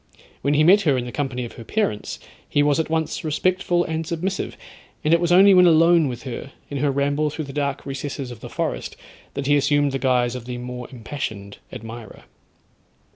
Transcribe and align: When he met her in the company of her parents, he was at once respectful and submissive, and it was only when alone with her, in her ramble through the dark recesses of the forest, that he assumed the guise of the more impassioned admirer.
When 0.41 0.55
he 0.55 0.63
met 0.63 0.81
her 0.81 0.97
in 0.97 1.05
the 1.05 1.11
company 1.11 1.45
of 1.45 1.51
her 1.53 1.63
parents, 1.63 2.17
he 2.49 2.63
was 2.63 2.79
at 2.79 2.89
once 2.89 3.23
respectful 3.23 3.83
and 3.83 4.03
submissive, 4.03 4.57
and 5.03 5.13
it 5.13 5.19
was 5.21 5.31
only 5.31 5.53
when 5.53 5.67
alone 5.67 6.07
with 6.07 6.23
her, 6.23 6.51
in 6.71 6.79
her 6.79 6.89
ramble 6.89 7.29
through 7.29 7.45
the 7.45 7.53
dark 7.53 7.85
recesses 7.85 8.31
of 8.31 8.39
the 8.39 8.49
forest, 8.49 8.95
that 9.35 9.45
he 9.45 9.55
assumed 9.55 9.91
the 9.91 9.99
guise 9.99 10.33
of 10.33 10.45
the 10.45 10.57
more 10.57 10.87
impassioned 10.89 11.59
admirer. 11.71 12.23